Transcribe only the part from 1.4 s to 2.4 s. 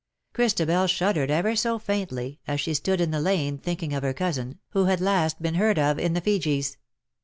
so faintly